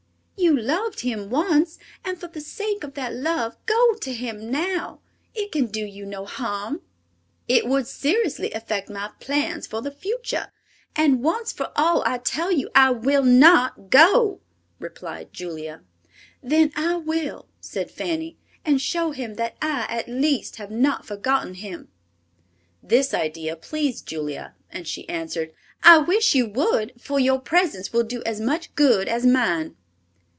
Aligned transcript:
You 0.43 0.59
loved 0.59 1.01
him 1.01 1.29
once, 1.29 1.77
and 2.03 2.19
for 2.19 2.25
the 2.25 2.41
sake 2.41 2.83
of 2.83 2.95
that 2.95 3.13
love 3.13 3.63
go 3.67 3.93
to 3.93 4.11
him 4.11 4.49
now; 4.49 4.99
it 5.35 5.51
can 5.51 5.67
do 5.67 5.81
you 5.85 6.03
no 6.03 6.25
harm." 6.25 6.81
"It 7.47 7.67
would 7.67 7.85
seriously 7.85 8.51
affect 8.51 8.89
my 8.89 9.11
plans 9.19 9.67
for 9.67 9.83
the 9.83 9.91
future; 9.91 10.51
and 10.95 11.21
once 11.21 11.51
for 11.53 11.71
all, 11.75 12.01
I 12.07 12.17
tell 12.17 12.51
you 12.51 12.71
I 12.73 12.89
will 12.89 13.21
not 13.21 13.91
go," 13.91 14.41
replied 14.79 15.31
Julia. 15.31 15.83
"Then 16.41 16.71
I 16.75 16.95
will," 16.95 17.47
said 17.59 17.91
Fanny, 17.91 18.35
"and 18.65 18.81
show 18.81 19.11
him 19.11 19.35
that 19.35 19.55
I, 19.61 19.85
at 19.91 20.07
least, 20.09 20.55
have 20.55 20.71
not 20.71 21.05
forgotten 21.05 21.53
him." 21.53 21.87
This 22.81 23.13
idea 23.13 23.55
pleased 23.55 24.07
Julia, 24.07 24.55
and 24.71 24.87
she 24.87 25.07
answered, 25.07 25.53
"I 25.83 25.99
wish 25.99 26.33
you 26.33 26.49
would, 26.49 26.99
for 26.99 27.19
your 27.19 27.39
presence 27.39 27.93
will 27.93 28.03
do 28.03 28.23
as 28.25 28.41
much 28.41 28.73
good 28.73 29.07
as 29.07 29.23
mine." 29.23 29.75